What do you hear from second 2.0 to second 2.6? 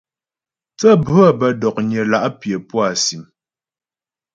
la' pyə̌